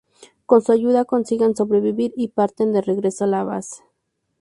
[0.47, 3.83] Con su ayuda, consiguen sobrevivir y parten de regreso a la base.